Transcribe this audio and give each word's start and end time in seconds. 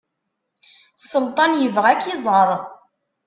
Selṭan 0.97 1.51
ibɣa 1.65 1.87
ad 1.93 1.99
ak-iẓer. 2.01 2.49